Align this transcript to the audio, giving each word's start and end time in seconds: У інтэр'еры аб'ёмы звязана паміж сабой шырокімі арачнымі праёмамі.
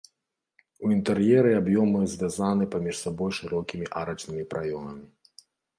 У 0.85 0.89
інтэр'еры 0.95 1.51
аб'ёмы 1.61 2.01
звязана 2.15 2.69
паміж 2.77 2.95
сабой 3.05 3.31
шырокімі 3.43 3.85
арачнымі 4.03 4.43
праёмамі. 4.57 5.05